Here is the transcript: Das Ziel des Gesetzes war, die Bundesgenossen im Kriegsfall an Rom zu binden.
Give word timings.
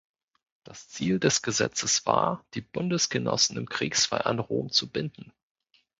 Das 0.63 0.89
Ziel 0.89 1.19
des 1.19 1.43
Gesetzes 1.43 2.07
war, 2.07 2.43
die 2.55 2.61
Bundesgenossen 2.61 3.55
im 3.55 3.69
Kriegsfall 3.69 4.23
an 4.23 4.39
Rom 4.39 4.71
zu 4.71 4.89
binden. 4.91 5.31